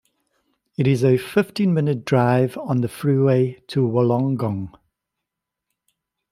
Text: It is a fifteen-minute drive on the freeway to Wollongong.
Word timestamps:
It 0.79 0.87
is 0.87 1.03
a 1.03 1.15
fifteen-minute 1.15 2.05
drive 2.05 2.57
on 2.57 2.81
the 2.81 2.87
freeway 2.87 3.61
to 3.67 3.81
Wollongong. 3.87 4.73